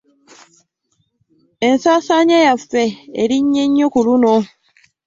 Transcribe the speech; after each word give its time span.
Ensaasaanya 1.67 2.37
yaffe 2.47 2.83
erinnye 3.21 3.63
nnyo 3.67 3.87
ku 3.93 3.99
luno. 4.05 4.35